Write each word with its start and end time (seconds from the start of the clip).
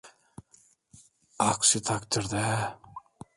Aksi 1.49 1.79
takdirde… 1.85 2.45